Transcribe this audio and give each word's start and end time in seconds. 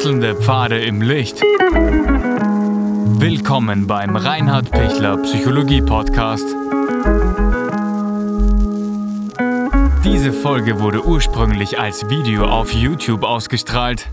Wechselnde 0.00 0.34
Pfade 0.34 0.80
im 0.80 1.02
Licht. 1.02 1.42
Willkommen 3.20 3.86
beim 3.86 4.16
Reinhard 4.16 4.70
Pichler 4.70 5.18
Psychologie 5.18 5.82
Podcast. 5.82 6.46
Diese 10.02 10.32
Folge 10.32 10.80
wurde 10.80 11.04
ursprünglich 11.04 11.78
als 11.78 12.08
Video 12.08 12.46
auf 12.46 12.72
YouTube 12.72 13.24
ausgestrahlt. 13.24 14.08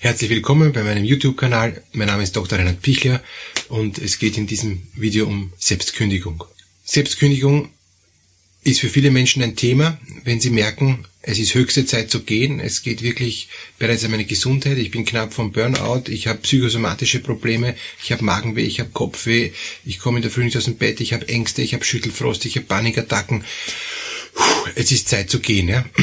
Herzlich 0.00 0.28
willkommen 0.28 0.72
bei 0.72 0.82
meinem 0.82 1.04
YouTube-Kanal. 1.04 1.80
Mein 1.92 2.08
Name 2.08 2.24
ist 2.24 2.34
Dr. 2.34 2.58
Reinhard 2.58 2.82
Pichler 2.82 3.20
und 3.68 3.98
es 3.98 4.18
geht 4.18 4.36
in 4.38 4.48
diesem 4.48 4.82
Video 4.96 5.26
um 5.26 5.52
Selbstkündigung. 5.56 6.42
Selbstkündigung 6.82 7.68
ist 8.64 8.80
für 8.80 8.88
viele 8.88 9.10
Menschen 9.10 9.42
ein 9.42 9.56
Thema, 9.56 9.98
wenn 10.24 10.40
sie 10.40 10.50
merken, 10.50 11.04
es 11.24 11.38
ist 11.38 11.54
höchste 11.54 11.86
Zeit 11.86 12.10
zu 12.10 12.22
gehen. 12.22 12.58
Es 12.58 12.82
geht 12.82 13.02
wirklich 13.02 13.48
bereits 13.78 14.04
um 14.04 14.10
meine 14.10 14.24
Gesundheit. 14.24 14.76
Ich 14.78 14.90
bin 14.90 15.04
knapp 15.04 15.32
vom 15.32 15.52
Burnout. 15.52 16.04
Ich 16.08 16.26
habe 16.26 16.40
psychosomatische 16.40 17.20
Probleme. 17.20 17.76
Ich 18.02 18.10
habe 18.10 18.24
Magenweh, 18.24 18.64
ich 18.64 18.80
habe 18.80 18.90
Kopfweh. 18.90 19.52
Ich 19.84 20.00
komme 20.00 20.18
in 20.18 20.22
der 20.22 20.32
Früh 20.32 20.42
nicht 20.42 20.56
aus 20.56 20.64
dem 20.64 20.76
Bett. 20.76 21.00
Ich 21.00 21.12
habe 21.12 21.28
Ängste, 21.28 21.62
ich 21.62 21.74
habe 21.74 21.84
Schüttelfrost, 21.84 22.44
ich 22.44 22.56
habe 22.56 22.66
Panikattacken. 22.66 23.44
Es 24.74 24.90
ist 24.90 25.08
Zeit 25.08 25.30
zu 25.30 25.38
gehen. 25.40 25.68
Ja? 25.68 25.84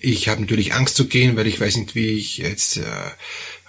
Ich 0.00 0.28
habe 0.28 0.40
natürlich 0.40 0.74
Angst 0.74 0.96
zu 0.96 1.08
gehen, 1.08 1.36
weil 1.36 1.46
ich 1.46 1.60
weiß 1.60 1.76
nicht, 1.76 1.94
wie 1.94 2.12
ich 2.12 2.38
jetzt 2.38 2.76
äh, 2.76 2.82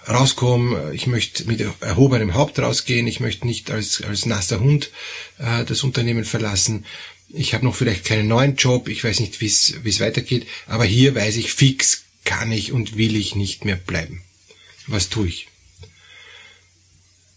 rauskomme. 0.08 0.92
Ich 0.94 1.06
möchte 1.06 1.44
mit 1.46 1.64
erhobenem 1.80 2.34
Haupt 2.34 2.58
rausgehen. 2.58 3.06
Ich 3.06 3.20
möchte 3.20 3.46
nicht 3.46 3.70
als, 3.70 4.02
als 4.02 4.24
nasser 4.24 4.60
Hund 4.60 4.90
äh, 5.38 5.64
das 5.64 5.82
Unternehmen 5.82 6.24
verlassen 6.24 6.84
ich 7.28 7.54
habe 7.54 7.64
noch 7.64 7.74
vielleicht 7.74 8.04
keinen 8.04 8.28
neuen 8.28 8.56
Job, 8.56 8.88
ich 8.88 9.02
weiß 9.02 9.20
nicht, 9.20 9.40
wie 9.40 9.46
es 9.46 10.00
weitergeht, 10.00 10.46
aber 10.66 10.84
hier 10.84 11.14
weiß 11.14 11.36
ich 11.36 11.52
fix, 11.52 12.04
kann 12.24 12.52
ich 12.52 12.72
und 12.72 12.96
will 12.96 13.16
ich 13.16 13.34
nicht 13.34 13.64
mehr 13.64 13.76
bleiben. 13.76 14.22
Was 14.86 15.08
tue 15.08 15.28
ich? 15.28 15.48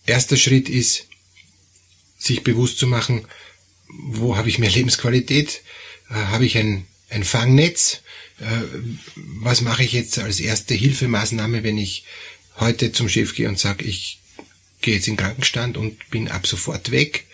Erster 0.05 0.37
Schritt 0.37 0.69
ist, 0.69 1.05
sich 2.17 2.43
bewusst 2.43 2.77
zu 2.77 2.87
machen, 2.87 3.25
wo 3.87 4.35
habe 4.35 4.49
ich 4.49 4.59
mehr 4.59 4.71
Lebensqualität? 4.75 5.61
Äh, 6.09 6.13
habe 6.13 6.45
ich 6.45 6.57
ein, 6.57 6.85
ein 7.09 7.23
Fangnetz? 7.23 8.01
Äh, 8.39 8.61
was 9.15 9.61
mache 9.61 9.83
ich 9.83 9.93
jetzt 9.93 10.19
als 10.19 10.39
erste 10.39 10.73
Hilfemaßnahme, 10.73 11.63
wenn 11.63 11.77
ich 11.77 12.05
heute 12.57 12.91
zum 12.91 13.09
Chef 13.09 13.35
gehe 13.35 13.47
und 13.47 13.59
sage, 13.59 13.85
ich 13.85 14.19
gehe 14.81 14.95
jetzt 14.95 15.07
in 15.07 15.17
Krankenstand 15.17 15.77
und 15.77 16.09
bin 16.09 16.27
ab 16.27 16.45
sofort 16.45 16.91
weg? 16.91 17.25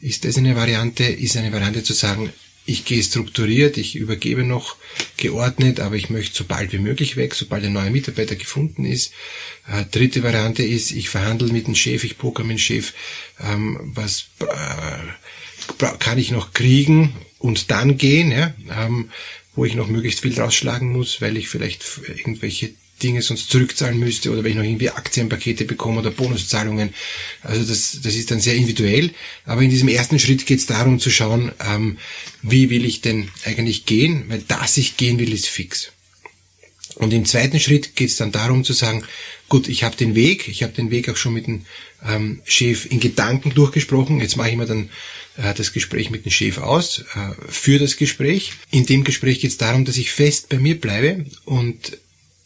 Ist 0.00 0.24
das 0.24 0.36
eine 0.36 0.56
Variante? 0.56 1.04
Ist 1.04 1.36
eine 1.36 1.52
Variante 1.52 1.82
zu 1.82 1.92
sagen, 1.92 2.32
ich 2.66 2.84
gehe 2.84 3.02
strukturiert, 3.02 3.76
ich 3.76 3.94
übergebe 3.94 4.42
noch 4.42 4.76
geordnet, 5.16 5.78
aber 5.78 5.94
ich 5.94 6.10
möchte 6.10 6.36
so 6.36 6.44
bald 6.44 6.72
wie 6.72 6.78
möglich 6.78 7.16
weg, 7.16 7.34
sobald 7.34 7.64
ein 7.64 7.72
neuer 7.72 7.90
Mitarbeiter 7.90 8.34
gefunden 8.34 8.84
ist. 8.84 9.12
Äh, 9.68 9.84
dritte 9.84 10.24
Variante 10.24 10.64
ist, 10.64 10.90
ich 10.90 11.08
verhandle 11.08 11.52
mit 11.52 11.68
dem 11.68 11.76
Chef, 11.76 12.02
ich 12.02 12.18
poker 12.18 12.42
mit 12.42 12.58
dem 12.58 12.58
Chef, 12.58 12.92
ähm, 13.40 13.92
was 13.94 14.26
äh, 14.40 15.86
kann 16.00 16.18
ich 16.18 16.32
noch 16.32 16.52
kriegen 16.52 17.14
und 17.38 17.70
dann 17.70 17.98
gehen, 17.98 18.32
ja, 18.32 18.52
ähm, 18.68 19.10
wo 19.54 19.64
ich 19.64 19.74
noch 19.74 19.86
möglichst 19.86 20.20
viel 20.20 20.38
rausschlagen 20.38 20.92
muss, 20.92 21.20
weil 21.20 21.36
ich 21.36 21.48
vielleicht 21.48 21.84
irgendwelche 22.08 22.72
Dinge 23.02 23.22
sonst 23.22 23.50
zurückzahlen 23.50 23.98
müsste 23.98 24.30
oder 24.30 24.42
wenn 24.42 24.52
ich 24.52 24.56
noch 24.56 24.64
irgendwie 24.64 24.90
Aktienpakete 24.90 25.64
bekomme 25.64 26.00
oder 26.00 26.10
Bonuszahlungen. 26.10 26.94
Also 27.42 27.64
das, 27.64 28.00
das 28.02 28.14
ist 28.14 28.30
dann 28.30 28.40
sehr 28.40 28.54
individuell. 28.54 29.10
Aber 29.44 29.62
in 29.62 29.70
diesem 29.70 29.88
ersten 29.88 30.18
Schritt 30.18 30.46
geht 30.46 30.60
es 30.60 30.66
darum 30.66 30.98
zu 30.98 31.10
schauen, 31.10 31.52
ähm, 31.66 31.98
wie 32.42 32.70
will 32.70 32.84
ich 32.84 33.00
denn 33.00 33.28
eigentlich 33.44 33.86
gehen, 33.86 34.24
weil 34.28 34.40
dass 34.40 34.76
ich 34.76 34.96
gehen 34.96 35.18
will, 35.18 35.32
ist 35.32 35.48
fix. 35.48 35.92
Und 36.96 37.12
im 37.12 37.26
zweiten 37.26 37.60
Schritt 37.60 37.94
geht 37.94 38.08
es 38.08 38.16
dann 38.16 38.32
darum 38.32 38.64
zu 38.64 38.72
sagen, 38.72 39.04
gut, 39.48 39.68
ich 39.68 39.84
habe 39.84 39.96
den 39.96 40.14
Weg, 40.14 40.48
ich 40.48 40.62
habe 40.62 40.72
den 40.72 40.90
Weg 40.90 41.10
auch 41.10 41.16
schon 41.16 41.34
mit 41.34 41.46
dem 41.46 41.66
ähm, 42.06 42.40
Chef 42.44 42.86
in 42.90 43.00
Gedanken 43.00 43.52
durchgesprochen. 43.52 44.20
Jetzt 44.20 44.36
mache 44.36 44.50
ich 44.50 44.56
mir 44.56 44.66
dann 44.66 44.88
äh, 45.36 45.52
das 45.54 45.74
Gespräch 45.74 46.10
mit 46.10 46.24
dem 46.24 46.32
Chef 46.32 46.56
aus, 46.56 47.04
äh, 47.14 47.34
für 47.48 47.78
das 47.78 47.98
Gespräch. 47.98 48.52
In 48.70 48.86
dem 48.86 49.04
Gespräch 49.04 49.40
geht 49.40 49.50
es 49.50 49.58
darum, 49.58 49.84
dass 49.84 49.98
ich 49.98 50.10
fest 50.10 50.48
bei 50.48 50.58
mir 50.58 50.80
bleibe 50.80 51.26
und 51.44 51.98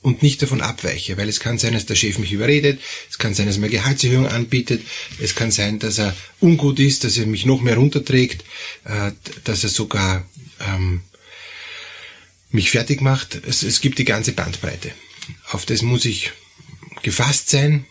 und 0.02 0.22
nicht 0.22 0.40
davon 0.40 0.62
abweiche, 0.62 1.16
weil 1.16 1.28
es 1.28 1.40
kann 1.40 1.58
sein, 1.58 1.74
dass 1.74 1.86
der 1.86 1.94
Chef 1.94 2.18
mich 2.18 2.32
überredet, 2.32 2.80
es 3.10 3.18
kann 3.18 3.34
sein, 3.34 3.46
dass 3.46 3.56
er 3.56 3.60
mir 3.60 3.68
Gehaltserhöhung 3.68 4.26
anbietet, 4.26 4.82
es 5.20 5.34
kann 5.34 5.50
sein, 5.50 5.78
dass 5.78 5.98
er 5.98 6.16
ungut 6.40 6.78
ist, 6.78 7.04
dass 7.04 7.18
er 7.18 7.26
mich 7.26 7.44
noch 7.44 7.60
mehr 7.60 7.76
runterträgt, 7.76 8.44
äh, 8.84 9.12
dass 9.44 9.62
er 9.62 9.70
sogar 9.70 10.26
ähm, 10.60 11.02
mich 12.50 12.70
fertig 12.70 13.00
macht. 13.00 13.40
Es, 13.46 13.62
es 13.62 13.80
gibt 13.80 13.98
die 13.98 14.04
ganze 14.04 14.32
Bandbreite. 14.32 14.92
Auf 15.50 15.66
das 15.66 15.82
muss 15.82 16.04
ich 16.04 16.32
gefasst 17.02 17.50
sein, 17.50 17.84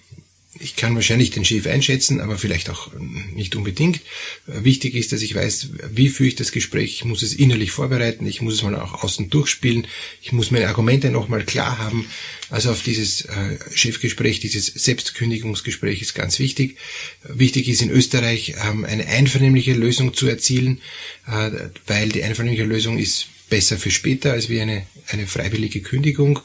ich 0.59 0.75
kann 0.75 0.95
wahrscheinlich 0.95 1.31
den 1.31 1.45
Chef 1.45 1.67
einschätzen, 1.67 2.19
aber 2.19 2.37
vielleicht 2.37 2.69
auch 2.69 2.91
nicht 3.33 3.55
unbedingt. 3.55 4.01
Wichtig 4.45 4.95
ist, 4.95 5.11
dass 5.11 5.21
ich 5.21 5.33
weiß, 5.33 5.69
wie 5.91 6.09
führe 6.09 6.29
ich 6.29 6.35
das 6.35 6.51
Gespräch. 6.51 6.95
Ich 6.95 7.05
muss 7.05 7.21
es 7.21 7.33
innerlich 7.33 7.71
vorbereiten. 7.71 8.25
Ich 8.25 8.41
muss 8.41 8.55
es 8.55 8.63
mal 8.63 8.75
auch 8.75 9.03
außen 9.03 9.29
durchspielen. 9.29 9.87
Ich 10.21 10.31
muss 10.31 10.51
meine 10.51 10.67
Argumente 10.67 11.09
nochmal 11.09 11.43
klar 11.43 11.77
haben. 11.77 12.07
Also 12.49 12.71
auf 12.71 12.83
dieses 12.83 13.21
äh, 13.21 13.57
Chefgespräch, 13.73 14.39
dieses 14.39 14.67
Selbstkündigungsgespräch 14.67 16.01
ist 16.01 16.15
ganz 16.15 16.39
wichtig. 16.39 16.77
Wichtig 17.23 17.69
ist 17.69 17.81
in 17.81 17.91
Österreich 17.91 18.55
ähm, 18.67 18.85
eine 18.85 19.07
einvernehmliche 19.07 19.73
Lösung 19.73 20.13
zu 20.13 20.27
erzielen, 20.27 20.81
äh, 21.27 21.51
weil 21.87 22.09
die 22.09 22.23
einvernehmliche 22.23 22.65
Lösung 22.65 22.97
ist 22.97 23.27
besser 23.49 23.77
für 23.77 23.91
später 23.91 24.31
als 24.33 24.49
wie 24.49 24.61
eine, 24.61 24.85
eine 25.07 25.27
freiwillige 25.27 25.81
Kündigung. 25.81 26.39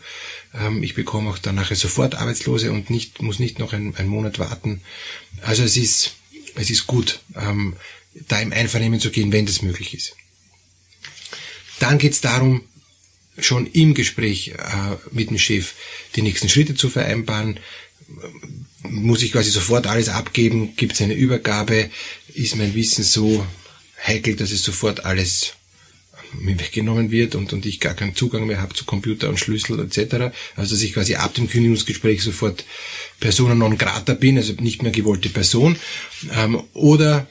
Ähm, 0.54 0.82
ich 0.82 0.94
bekomme 0.94 1.30
auch 1.30 1.38
dann 1.38 1.54
nachher 1.54 1.76
sofort 1.76 2.14
Arbeitslose 2.14 2.72
und 2.72 2.90
nicht, 2.90 3.22
muss 3.22 3.38
nicht 3.38 3.58
noch 3.58 3.72
einen, 3.72 3.94
einen 3.96 4.08
Monat 4.08 4.38
warten. 4.38 4.80
Also 5.42 5.62
es 5.62 5.76
ist, 5.76 6.14
es 6.54 6.70
ist 6.70 6.86
gut, 6.86 7.20
ähm, 7.36 7.76
da 8.28 8.40
im 8.40 8.52
Einvernehmen 8.52 9.00
zu 9.00 9.10
gehen, 9.10 9.32
wenn 9.32 9.46
das 9.46 9.62
möglich 9.62 9.94
ist. 9.94 10.16
Dann 11.80 11.98
geht 11.98 12.12
es 12.12 12.20
darum, 12.20 12.62
schon 13.38 13.66
im 13.66 13.94
Gespräch 13.94 14.48
äh, 14.48 14.96
mit 15.10 15.30
dem 15.30 15.38
Chef 15.38 15.74
die 16.14 16.22
nächsten 16.22 16.48
Schritte 16.48 16.74
zu 16.74 16.88
vereinbaren. 16.88 17.58
Muss 18.82 19.22
ich 19.22 19.32
quasi 19.32 19.50
sofort 19.50 19.86
alles 19.86 20.08
abgeben? 20.08 20.76
Gibt 20.76 20.92
es 20.92 21.02
eine 21.02 21.14
Übergabe? 21.14 21.90
Ist 22.32 22.56
mein 22.56 22.74
Wissen 22.74 23.02
so 23.02 23.44
heikel, 24.06 24.36
dass 24.36 24.52
es 24.52 24.62
sofort 24.62 25.04
alles 25.04 25.54
mir 26.40 26.58
weggenommen 26.58 27.10
wird 27.10 27.34
und, 27.34 27.52
und 27.52 27.66
ich 27.66 27.80
gar 27.80 27.94
keinen 27.94 28.14
Zugang 28.14 28.46
mehr 28.46 28.60
habe 28.60 28.74
zu 28.74 28.84
Computer 28.84 29.28
und 29.28 29.38
Schlüssel 29.38 29.80
etc. 29.80 30.34
Also 30.56 30.74
dass 30.74 30.82
ich 30.82 30.94
quasi 30.94 31.14
ab 31.14 31.34
dem 31.34 31.48
Kündigungsgespräch 31.48 32.22
sofort 32.22 32.64
persona 33.20 33.54
non 33.54 33.78
grata 33.78 34.14
bin, 34.14 34.36
also 34.36 34.52
nicht 34.54 34.82
mehr 34.82 34.92
gewollte 34.92 35.28
Person. 35.28 35.76
Ähm, 36.32 36.62
oder 36.72 37.26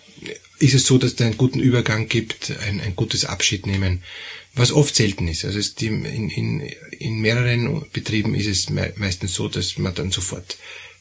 ist 0.59 0.73
es 0.73 0.85
so, 0.85 0.97
dass 0.97 1.13
es 1.13 1.21
einen 1.21 1.37
guten 1.37 1.59
Übergang 1.59 2.07
gibt, 2.07 2.51
ein, 2.65 2.79
ein 2.79 2.95
gutes 2.95 3.25
Abschied 3.25 3.65
nehmen, 3.65 4.01
was 4.55 4.71
oft 4.71 4.95
selten 4.95 5.27
ist. 5.27 5.45
Also 5.45 5.59
es, 5.59 5.73
in, 5.81 6.05
in, 6.05 6.61
in 6.99 7.19
mehreren 7.19 7.85
Betrieben 7.91 8.35
ist 8.35 8.47
es 8.47 8.69
meistens 8.69 9.33
so, 9.33 9.47
dass 9.47 9.77
man 9.77 9.95
dann 9.95 10.11
sofort 10.11 10.57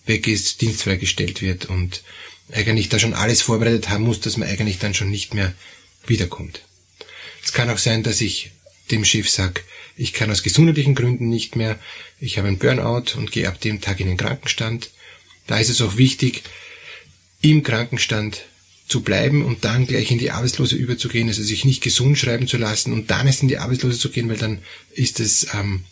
weg 0.07 0.27
ist, 0.27 0.61
dienstfrei 0.63 0.97
gestellt 0.97 1.43
wird 1.43 1.67
und 1.67 2.03
eigentlich 2.53 2.89
da 2.89 2.99
schon 2.99 3.15
alles 3.15 3.41
vorbereitet 3.43 3.89
haben 3.89 4.05
muss, 4.05 4.21
dass 4.21 4.37
man 4.37 4.49
eigentlich 4.49 4.79
dann 4.79 4.95
schon 4.95 5.11
nicht 5.11 5.34
mehr 5.34 5.55
wiederkommt. 6.07 6.63
Es 7.42 7.53
kann 7.53 7.70
auch 7.70 7.78
sein, 7.78 8.03
dass 8.03 8.20
ich 8.20 8.50
dem 8.91 9.04
Chef 9.04 9.28
sage, 9.28 9.62
ich 9.97 10.12
kann 10.12 10.30
aus 10.30 10.42
gesundheitlichen 10.42 10.94
Gründen 10.94 11.28
nicht 11.28 11.56
mehr, 11.56 11.78
ich 12.19 12.38
habe 12.38 12.48
einen 12.48 12.58
Burnout 12.58 13.16
und 13.16 13.32
gehe 13.32 13.48
ab 13.48 13.60
dem 13.60 13.80
Tag 13.80 14.00
in 14.00 14.06
den 14.06 14.16
Krankenstand. 14.16 14.91
Da 15.47 15.58
ist 15.58 15.69
es 15.69 15.82
auch 15.82 15.97
wichtig, 15.97 16.42
im 17.41 17.62
Krankenstand 17.62 18.42
zu 18.88 19.03
bleiben 19.03 19.44
und 19.44 19.64
dann 19.64 19.86
gleich 19.86 20.10
in 20.10 20.19
die 20.19 20.30
Arbeitslose 20.30 20.76
überzugehen, 20.76 21.28
also 21.28 21.42
sich 21.42 21.64
nicht 21.64 21.82
gesund 21.82 22.19
schreiben 22.19 22.47
zu 22.47 22.58
lassen 22.58 22.92
und 22.92 23.10
dann 23.10 23.26
erst 23.26 23.42
in 23.42 23.48
die 23.48 23.59
Arbeitslose 23.59 23.98
zu 23.98 24.10
gehen, 24.10 24.28
weil 24.28 24.36
dann 24.36 24.59
ist 24.92 25.21
es 25.21 25.48
ähm, 25.54 25.84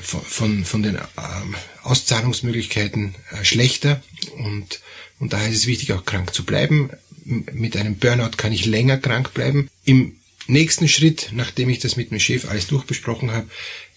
von, 0.00 0.22
von, 0.22 0.64
von 0.64 0.82
den 0.82 0.96
ähm, 0.96 1.56
Auszahlungsmöglichkeiten 1.82 3.14
äh, 3.32 3.44
schlechter 3.44 4.02
und, 4.38 4.80
und 5.18 5.32
daher 5.32 5.48
ist 5.48 5.56
es 5.56 5.66
wichtig, 5.66 5.92
auch 5.92 6.04
krank 6.04 6.32
zu 6.32 6.44
bleiben. 6.44 6.90
Mit 7.24 7.76
einem 7.76 7.96
Burnout 7.96 8.36
kann 8.36 8.52
ich 8.52 8.64
länger 8.64 8.96
krank 8.96 9.34
bleiben. 9.34 9.68
Im 9.84 10.19
nächsten 10.46 10.88
Schritt, 10.88 11.30
nachdem 11.32 11.68
ich 11.68 11.78
das 11.78 11.96
mit 11.96 12.10
dem 12.10 12.20
Chef 12.20 12.46
alles 12.46 12.66
durchbesprochen 12.66 13.30
habe, 13.30 13.48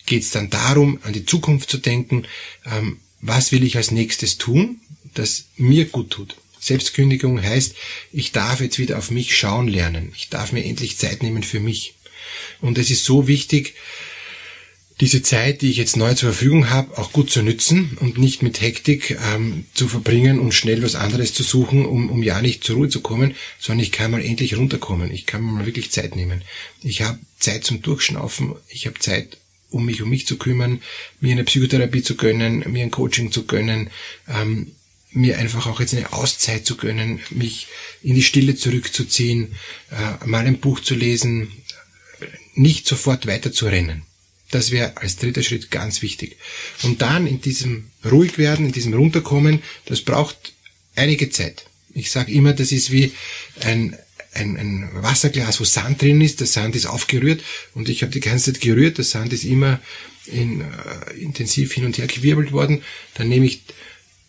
geht 0.06 0.24
es 0.24 0.32
dann 0.32 0.50
darum, 0.50 1.00
an 1.04 1.14
die 1.14 1.26
Zukunft 1.26 1.70
zu 1.70 1.78
denken, 1.78 2.26
ähm, 2.66 3.00
was 3.22 3.52
will 3.52 3.64
ich 3.64 3.78
als 3.78 3.92
nächstes 3.92 4.38
tun, 4.38 4.82
das 5.14 5.46
mir 5.56 5.86
gut 5.86 6.12
tut. 6.12 6.36
Selbstkündigung 6.60 7.42
heißt, 7.42 7.76
ich 8.12 8.32
darf 8.32 8.62
jetzt 8.62 8.80
wieder 8.80 8.98
auf 8.98 9.12
mich 9.12 9.36
schauen 9.36 9.68
lernen. 9.68 10.14
Ich 10.16 10.30
darf 10.30 10.52
mir 10.52 10.64
endlich 10.64 10.98
Zeit 10.98 11.22
nehmen 11.22 11.44
für 11.44 11.60
mich. 11.60 11.96
Und 12.62 12.78
es 12.78 12.90
ist 12.90 13.04
so 13.04 13.28
wichtig, 13.28 13.76
diese 15.00 15.24
Zeit, 15.24 15.62
die 15.62 15.70
ich 15.70 15.78
jetzt 15.78 15.98
neu 15.98 16.14
zur 16.14 16.32
Verfügung 16.32 16.70
habe, 16.70 16.98
auch 16.98 17.12
gut 17.12 17.32
zu 17.32 17.42
nützen 17.42 17.98
und 18.00 18.18
nicht 18.18 18.44
mit 18.44 18.62
Hektik 18.62 19.18
ähm, 19.34 19.66
zu 19.74 19.88
verbringen 19.88 20.40
und 20.40 20.54
schnell 20.54 20.84
was 20.84 20.96
anderes 20.96 21.34
zu 21.34 21.44
suchen, 21.44 21.86
um, 21.86 22.10
um 22.10 22.22
ja 22.22 22.42
nicht 22.42 22.64
zur 22.64 22.76
Ruhe 22.76 22.90
zu 22.90 23.02
kommen, 23.02 23.36
sondern 23.60 23.84
ich 23.84 23.92
kann 23.92 24.12
mal 24.12 24.24
endlich 24.24 24.56
runterkommen. 24.56 25.12
Ich 25.12 25.26
kann 25.26 25.44
mir 25.44 25.52
mal 25.52 25.66
wirklich 25.66 25.92
Zeit 25.92 26.16
nehmen. 26.16 26.44
Ich 26.84 27.02
habe 27.02 27.20
Zeit 27.40 27.64
zum 27.64 27.82
Durchschnaufen. 27.82 28.56
Ich 28.70 28.86
habe 28.86 29.00
Zeit, 29.00 29.38
um 29.72 29.86
mich 29.86 30.02
um 30.04 30.10
mich 30.10 30.28
zu 30.28 30.38
kümmern, 30.38 30.82
mir 31.20 31.32
eine 31.32 31.44
Psychotherapie 31.44 32.04
zu 32.04 32.16
gönnen, 32.16 32.64
mir 32.72 32.84
ein 32.84 32.92
Coaching 32.92 33.32
zu 33.32 33.46
gönnen, 33.46 33.90
ähm, 34.28 34.74
mir 35.12 35.38
einfach 35.40 35.68
auch 35.68 35.80
jetzt 35.80 35.96
eine 35.96 36.14
Auszeit 36.14 36.66
zu 36.66 36.76
gönnen, 36.76 37.20
mich 37.32 37.68
in 38.04 38.16
die 38.16 38.24
Stille 38.24 38.56
zurückzuziehen, 38.56 39.56
äh, 39.92 40.26
mal 40.26 40.46
ein 40.46 40.60
Buch 40.60 40.80
zu 40.80 40.94
lesen, 40.96 41.52
nicht 42.54 42.88
sofort 42.88 43.26
weiter 43.26 43.52
zu 43.52 43.66
rennen. 43.66 44.04
Das 44.54 44.70
wäre 44.70 44.98
als 44.98 45.16
dritter 45.16 45.42
Schritt 45.42 45.72
ganz 45.72 46.04
wichtig. 46.04 46.38
Und 46.84 47.02
dann 47.02 47.26
in 47.26 47.42
diesem 47.42 47.90
ruhig 48.06 48.38
werden, 48.38 48.68
in 48.68 48.72
diesem 48.72 48.94
runterkommen, 48.94 49.64
das 49.86 50.02
braucht 50.02 50.54
einige 50.96 51.32
Zeit. 51.32 51.66
Ich 51.96 52.12
sage 52.12 52.32
immer, 52.32 52.54
das 52.54 52.72
ist 52.72 52.92
wie 52.92 53.14
ein, 53.62 53.98
ein, 54.36 54.58
ein 54.58 54.90
Wasserglas, 54.94 55.60
wo 55.60 55.64
Sand 55.64 56.04
drin 56.04 56.22
ist. 56.22 56.40
Der 56.40 56.46
Sand 56.46 56.76
ist 56.76 56.86
aufgerührt 56.86 57.42
und 57.74 57.90
ich 57.90 58.04
habe 58.04 58.12
die 58.12 58.20
ganze 58.20 58.54
Zeit 58.54 58.62
gerührt. 58.62 59.00
Der 59.00 59.06
Sand 59.06 59.34
ist 59.34 59.44
immer 59.44 59.82
in, 60.28 60.62
äh, 60.62 61.18
intensiv 61.18 61.74
hin 61.74 61.86
und 61.86 61.98
her 61.98 62.06
gewirbelt 62.06 62.52
worden. 62.52 62.84
Dann 63.16 63.30
nehme 63.30 63.48
ich 63.48 63.64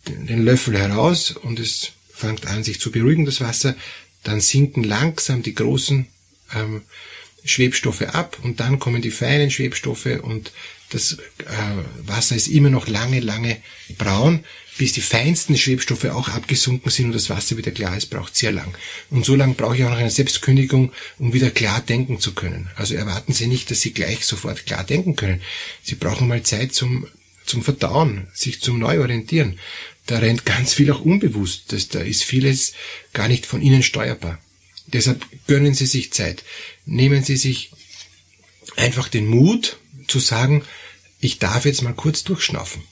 den 0.07 0.43
Löffel 0.43 0.75
heraus 0.75 1.31
und 1.31 1.59
es 1.59 1.91
fängt 2.11 2.47
an, 2.47 2.63
sich 2.63 2.79
zu 2.79 2.91
beruhigen, 2.91 3.25
das 3.25 3.41
Wasser. 3.41 3.75
Dann 4.23 4.41
sinken 4.41 4.83
langsam 4.83 5.43
die 5.43 5.53
großen 5.53 6.07
ähm, 6.55 6.81
Schwebstoffe 7.45 8.01
ab 8.01 8.37
und 8.43 8.59
dann 8.59 8.79
kommen 8.79 9.01
die 9.01 9.11
feinen 9.11 9.51
Schwebstoffe 9.51 10.07
und 10.21 10.51
das 10.89 11.13
äh, 11.13 12.07
Wasser 12.07 12.35
ist 12.35 12.47
immer 12.47 12.69
noch 12.69 12.87
lange, 12.87 13.19
lange 13.19 13.57
braun, 13.97 14.43
bis 14.77 14.93
die 14.93 15.01
feinsten 15.01 15.57
Schwebstoffe 15.57 16.05
auch 16.05 16.29
abgesunken 16.29 16.91
sind 16.91 17.07
und 17.07 17.15
das 17.15 17.29
Wasser 17.29 17.57
wieder 17.57 17.71
klar 17.71 17.95
ist, 17.95 18.07
braucht 18.07 18.35
sehr 18.35 18.51
lang. 18.51 18.75
Und 19.09 19.25
so 19.25 19.35
lange 19.35 19.53
brauche 19.53 19.75
ich 19.75 19.83
auch 19.83 19.89
noch 19.89 19.97
eine 19.97 20.11
Selbstkündigung, 20.11 20.91
um 21.17 21.33
wieder 21.33 21.49
klar 21.49 21.81
denken 21.81 22.19
zu 22.19 22.33
können. 22.33 22.69
Also 22.75 22.95
erwarten 22.95 23.33
Sie 23.33 23.47
nicht, 23.47 23.71
dass 23.71 23.81
Sie 23.81 23.93
gleich 23.93 24.25
sofort 24.25 24.65
klar 24.65 24.83
denken 24.83 25.15
können. 25.15 25.41
Sie 25.81 25.95
brauchen 25.95 26.27
mal 26.27 26.43
Zeit 26.43 26.73
zum, 26.73 27.07
zum 27.45 27.63
Verdauen, 27.63 28.27
sich 28.33 28.61
zum 28.61 28.79
Neuorientieren. 28.79 29.59
Da 30.07 30.19
rennt 30.19 30.45
ganz 30.45 30.73
viel 30.73 30.91
auch 30.91 31.01
unbewusst. 31.01 31.71
Das, 31.71 31.87
da 31.87 32.01
ist 32.01 32.23
vieles 32.23 32.73
gar 33.13 33.27
nicht 33.27 33.45
von 33.45 33.61
Ihnen 33.61 33.81
steuerbar. 33.81 34.39
Deshalb 34.87 35.25
gönnen 35.47 35.73
Sie 35.73 35.85
sich 35.85 36.13
Zeit. 36.13 36.43
Nehmen 36.85 37.23
Sie 37.23 37.37
sich 37.37 37.71
einfach 38.75 39.07
den 39.07 39.27
Mut 39.27 39.77
zu 40.07 40.19
sagen, 40.19 40.63
ich 41.19 41.39
darf 41.39 41.65
jetzt 41.65 41.81
mal 41.81 41.93
kurz 41.93 42.23
durchschnaufen. 42.23 42.83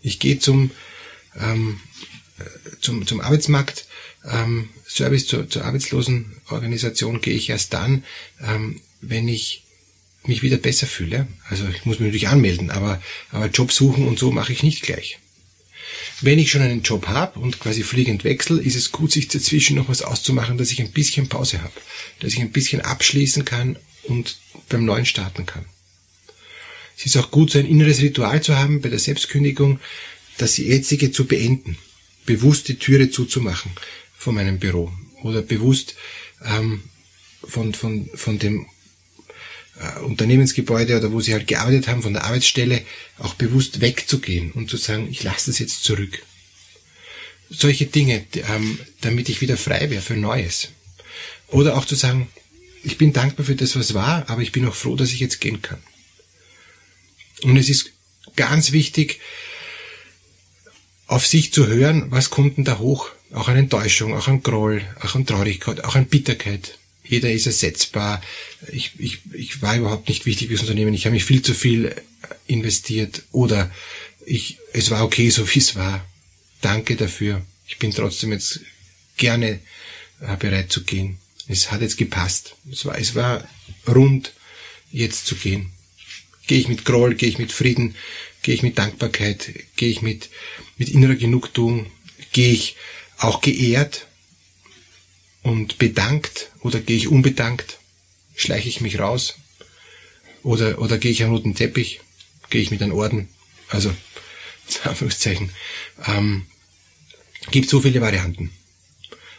Ich 0.00 0.18
gehe 0.18 0.38
zum, 0.38 0.70
ähm, 1.38 1.80
zum, 2.80 3.06
zum 3.06 3.20
Arbeitsmarkt, 3.20 3.86
ähm, 4.24 4.70
Service 4.88 5.26
zur, 5.26 5.48
zur 5.48 5.64
Arbeitslosenorganisation 5.64 7.20
gehe 7.20 7.34
ich 7.34 7.50
erst 7.50 7.74
dann, 7.74 8.04
ähm, 8.40 8.80
wenn 9.00 9.28
ich 9.28 9.64
mich 10.24 10.42
wieder 10.42 10.56
besser 10.56 10.86
fühle. 10.86 11.26
Also 11.48 11.66
ich 11.68 11.84
muss 11.84 11.98
mich 11.98 12.06
natürlich 12.06 12.28
anmelden, 12.28 12.70
aber, 12.70 13.02
aber 13.30 13.46
Job 13.46 13.72
suchen 13.72 14.06
und 14.06 14.18
so 14.18 14.30
mache 14.30 14.52
ich 14.52 14.62
nicht 14.62 14.82
gleich. 14.82 15.18
Wenn 16.22 16.38
ich 16.38 16.50
schon 16.50 16.62
einen 16.62 16.82
Job 16.82 17.08
habe 17.08 17.38
und 17.38 17.60
quasi 17.60 17.82
fliegend 17.82 18.24
wechsel, 18.24 18.58
ist 18.58 18.76
es 18.76 18.90
gut, 18.90 19.12
sich 19.12 19.28
dazwischen 19.28 19.76
noch 19.76 19.88
was 19.88 20.02
auszumachen, 20.02 20.56
dass 20.56 20.72
ich 20.72 20.80
ein 20.80 20.92
bisschen 20.92 21.28
Pause 21.28 21.62
habe, 21.62 21.74
dass 22.20 22.32
ich 22.32 22.40
ein 22.40 22.52
bisschen 22.52 22.80
abschließen 22.80 23.44
kann 23.44 23.76
und 24.04 24.38
beim 24.68 24.84
Neuen 24.84 25.04
starten 25.04 25.44
kann. 25.44 25.66
Es 26.96 27.04
ist 27.04 27.16
auch 27.18 27.30
gut, 27.30 27.50
so 27.50 27.58
ein 27.58 27.66
inneres 27.66 28.00
Ritual 28.00 28.42
zu 28.42 28.56
haben 28.56 28.80
bei 28.80 28.88
der 28.88 28.98
Selbstkündigung, 28.98 29.78
das 30.38 30.56
jetzige 30.56 31.12
zu 31.12 31.26
beenden, 31.26 31.76
bewusst 32.24 32.68
die 32.68 32.78
Türe 32.78 33.10
zuzumachen 33.10 33.72
von 34.16 34.34
meinem 34.34 34.58
Büro. 34.58 34.90
Oder 35.22 35.42
bewusst 35.42 35.96
ähm, 36.44 36.82
von, 37.44 37.74
von, 37.74 38.08
von 38.14 38.38
dem 38.38 38.66
äh, 39.80 40.00
Unternehmensgebäude 40.00 40.96
oder 40.96 41.12
wo 41.12 41.20
sie 41.20 41.32
halt 41.32 41.46
gearbeitet 41.46 41.88
haben, 41.88 42.02
von 42.02 42.12
der 42.12 42.24
Arbeitsstelle, 42.24 42.82
auch 43.18 43.34
bewusst 43.34 43.80
wegzugehen 43.80 44.52
und 44.52 44.70
zu 44.70 44.76
sagen, 44.76 45.08
ich 45.10 45.22
lasse 45.22 45.50
das 45.50 45.58
jetzt 45.58 45.84
zurück. 45.84 46.22
Solche 47.50 47.86
Dinge, 47.86 48.24
ähm, 48.48 48.78
damit 49.02 49.28
ich 49.28 49.40
wieder 49.40 49.56
frei 49.56 49.90
wäre 49.90 50.02
für 50.02 50.16
Neues. 50.16 50.68
Oder 51.48 51.76
auch 51.76 51.84
zu 51.84 51.94
sagen, 51.94 52.28
ich 52.82 52.98
bin 52.98 53.12
dankbar 53.12 53.46
für 53.46 53.54
das, 53.54 53.76
was 53.76 53.94
war, 53.94 54.28
aber 54.30 54.42
ich 54.42 54.52
bin 54.52 54.66
auch 54.66 54.74
froh, 54.74 54.96
dass 54.96 55.12
ich 55.12 55.20
jetzt 55.20 55.40
gehen 55.40 55.62
kann. 55.62 55.82
Und 57.42 57.56
es 57.56 57.68
ist 57.68 57.92
ganz 58.34 58.72
wichtig, 58.72 59.20
auf 61.06 61.26
sich 61.26 61.52
zu 61.52 61.66
hören, 61.66 62.10
was 62.10 62.30
kommt 62.30 62.56
denn 62.56 62.64
da 62.64 62.78
hoch? 62.78 63.10
Auch 63.32 63.48
an 63.48 63.56
Enttäuschung, 63.56 64.14
auch 64.14 64.28
an 64.28 64.42
Groll, 64.42 64.82
auch 65.00 65.14
an 65.14 65.26
Traurigkeit, 65.26 65.84
auch 65.84 65.94
an 65.94 66.06
Bitterkeit 66.06 66.78
jeder 67.08 67.30
ist 67.30 67.46
ersetzbar. 67.46 68.22
Ich, 68.72 68.92
ich, 68.98 69.20
ich 69.32 69.62
war 69.62 69.76
überhaupt 69.76 70.08
nicht 70.08 70.26
wichtig 70.26 70.48
fürs 70.48 70.62
Unternehmen. 70.62 70.94
Ich 70.94 71.06
habe 71.06 71.14
mich 71.14 71.24
viel 71.24 71.42
zu 71.42 71.54
viel 71.54 71.94
investiert 72.46 73.22
oder 73.32 73.70
ich, 74.24 74.58
es 74.72 74.90
war 74.90 75.04
okay, 75.04 75.30
so 75.30 75.48
wie 75.54 75.58
es 75.58 75.76
war. 75.76 76.04
Danke 76.60 76.96
dafür. 76.96 77.44
Ich 77.68 77.78
bin 77.78 77.92
trotzdem 77.92 78.32
jetzt 78.32 78.60
gerne 79.16 79.60
äh, 80.20 80.36
bereit 80.36 80.72
zu 80.72 80.84
gehen. 80.84 81.18
Es 81.48 81.70
hat 81.70 81.80
jetzt 81.80 81.96
gepasst. 81.96 82.56
Es 82.70 82.84
war, 82.84 82.98
es 82.98 83.14
war 83.14 83.48
rund, 83.86 84.32
jetzt 84.90 85.26
zu 85.26 85.36
gehen. 85.36 85.70
Gehe 86.46 86.58
ich 86.58 86.68
mit 86.68 86.84
Groll, 86.84 87.14
gehe 87.14 87.28
ich 87.28 87.38
mit 87.38 87.52
Frieden, 87.52 87.94
gehe 88.42 88.54
ich 88.54 88.62
mit 88.62 88.78
Dankbarkeit, 88.78 89.52
gehe 89.76 89.90
ich 89.90 90.02
mit, 90.02 90.28
mit 90.78 90.88
innerer 90.88 91.16
Genugtuung, 91.16 91.86
gehe 92.32 92.52
ich 92.52 92.76
auch 93.18 93.40
geehrt, 93.40 94.06
und 95.46 95.78
bedankt 95.78 96.50
oder 96.62 96.80
gehe 96.80 96.96
ich 96.96 97.06
unbedankt, 97.06 97.78
schleiche 98.34 98.68
ich 98.68 98.80
mich 98.80 98.98
raus 98.98 99.36
oder, 100.42 100.80
oder 100.80 100.98
gehe 100.98 101.12
ich 101.12 101.22
am 101.22 101.30
roten 101.30 101.54
Teppich, 101.54 102.00
gehe 102.50 102.60
ich 102.60 102.72
mit 102.72 102.82
einem 102.82 102.94
Orden, 102.94 103.28
also 103.68 103.94
Anführungszeichen, 104.82 105.50
ähm, 106.04 106.46
gibt 107.52 107.70
so 107.70 107.80
viele 107.80 108.00
Varianten. 108.00 108.50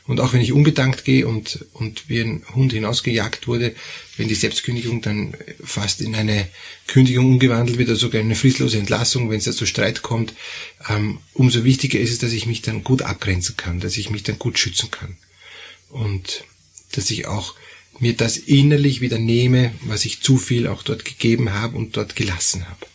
Und 0.06 0.22
auch 0.22 0.32
wenn 0.32 0.40
ich 0.40 0.54
unbedankt 0.54 1.04
gehe 1.04 1.28
und, 1.28 1.66
und 1.74 2.08
wie 2.08 2.22
ein 2.22 2.46
Hund 2.56 2.72
hinausgejagt 2.72 3.50
wurde, 3.50 3.76
wenn 4.16 4.30
die 4.30 4.36
Selbstkündigung 4.36 5.02
dann 5.02 5.36
fast 5.62 6.00
in 6.00 6.16
eine 6.16 6.48
Kündigung 6.88 7.26
umgewandelt 7.26 7.78
wird 7.78 7.90
oder 7.90 7.98
sogar 7.98 8.22
in 8.22 8.28
eine 8.28 8.38
fristlose 8.38 8.78
Entlassung, 8.78 9.30
wenn 9.30 9.40
es 9.40 9.44
da 9.44 9.52
zu 9.52 9.66
Streit 9.66 10.04
kommt, 10.04 10.34
ähm, 10.88 11.18
umso 11.34 11.66
wichtiger 11.66 12.00
ist 12.00 12.12
es, 12.12 12.20
dass 12.20 12.32
ich 12.32 12.46
mich 12.46 12.62
dann 12.62 12.86
gut 12.86 13.02
abgrenzen 13.02 13.58
kann, 13.58 13.82
dass 13.82 13.98
ich 13.98 14.10
mich 14.10 14.24
dann 14.24 14.40
gut 14.40 14.58
schützen 14.58 14.90
kann 14.90 15.18
und 15.90 16.44
dass 16.92 17.12
ich 17.12 17.28
auch 17.28 17.56
mir 18.00 18.16
das 18.16 18.38
innerlich 18.38 19.02
wieder 19.02 19.18
nehme, 19.18 19.74
was 19.82 20.06
ich 20.06 20.22
zu 20.22 20.38
viel 20.38 20.68
auch 20.68 20.84
dort 20.84 21.06
gegeben 21.06 21.54
habe 21.54 21.78
und 21.78 21.98
dort 21.98 22.16
gelassen 22.16 22.68
habe. 22.70 22.86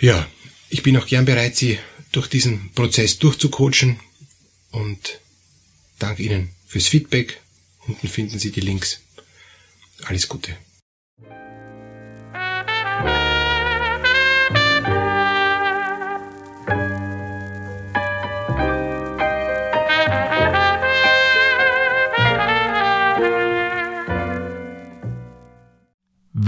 Ja, 0.00 0.26
ich 0.68 0.82
bin 0.82 0.96
auch 0.96 1.06
gern 1.06 1.24
bereit, 1.24 1.56
Sie 1.56 1.78
durch 2.12 2.28
diesen 2.28 2.72
Prozess 2.72 3.18
durchzucoachen 3.18 4.00
und 4.70 5.20
danke 5.98 6.22
Ihnen 6.22 6.50
fürs 6.66 6.88
Feedback. 6.88 7.40
Unten 7.86 8.08
finden 8.08 8.38
Sie 8.38 8.50
die 8.50 8.60
Links. 8.60 9.00
Alles 10.04 10.28
Gute. 10.28 10.56